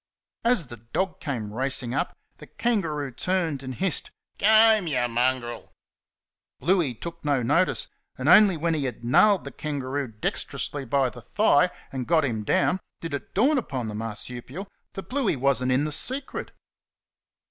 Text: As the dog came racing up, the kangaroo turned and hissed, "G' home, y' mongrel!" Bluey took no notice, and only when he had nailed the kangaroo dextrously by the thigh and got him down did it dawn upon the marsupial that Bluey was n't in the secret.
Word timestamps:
As 0.43 0.65
the 0.65 0.77
dog 0.77 1.19
came 1.19 1.53
racing 1.53 1.93
up, 1.93 2.17
the 2.37 2.47
kangaroo 2.47 3.11
turned 3.11 3.61
and 3.61 3.75
hissed, 3.75 4.09
"G' 4.39 4.47
home, 4.47 4.87
y' 4.87 5.05
mongrel!" 5.05 5.73
Bluey 6.59 6.95
took 6.95 7.23
no 7.23 7.43
notice, 7.43 7.87
and 8.17 8.27
only 8.27 8.57
when 8.57 8.73
he 8.73 8.85
had 8.85 9.03
nailed 9.05 9.43
the 9.43 9.51
kangaroo 9.51 10.07
dextrously 10.07 10.85
by 10.85 11.11
the 11.11 11.21
thigh 11.21 11.69
and 11.91 12.07
got 12.07 12.25
him 12.25 12.43
down 12.43 12.79
did 12.99 13.13
it 13.13 13.35
dawn 13.35 13.59
upon 13.59 13.89
the 13.89 13.93
marsupial 13.93 14.67
that 14.93 15.03
Bluey 15.03 15.35
was 15.35 15.63
n't 15.63 15.71
in 15.71 15.85
the 15.85 15.91
secret. 15.91 16.49